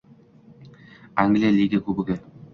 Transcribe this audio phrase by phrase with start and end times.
[1.21, 2.15] Angliya Liga Kubogi